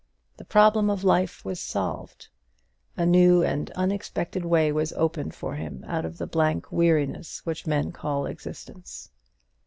The 0.37 0.45
problem 0.45 0.89
of 0.89 1.03
life 1.03 1.45
was 1.45 1.59
solved; 1.59 2.27
a 2.97 3.05
new 3.05 3.43
and 3.43 3.69
unexpected 3.75 4.43
way 4.43 4.71
was 4.71 4.91
opened 4.93 5.35
for 5.35 5.53
him 5.53 5.85
out 5.87 6.05
of 6.05 6.17
the 6.17 6.25
blank 6.25 6.71
weariness 6.71 7.45
which 7.45 7.67
men 7.67 7.91
call 7.91 8.25
existence. 8.25 9.11